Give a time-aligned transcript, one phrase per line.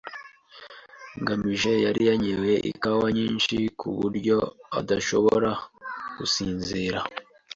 [1.21, 4.37] ngamije yari yanyoye ikawa nyinshi kuburyo
[4.79, 5.49] adashobora
[6.17, 6.99] gusinzira.